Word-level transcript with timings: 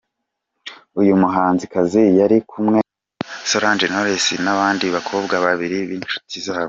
Uyu 1.01 1.13
muhanzikazi 1.21 2.01
yari 2.19 2.37
kumwe 2.51 2.79
na 2.81 3.25
Solange 3.49 3.85
Knowles 3.89 4.25
n’abandi 4.43 4.85
bakobwa 4.95 5.33
babiri 5.45 5.77
b’inshuti 5.89 6.35
zabo. 6.45 6.59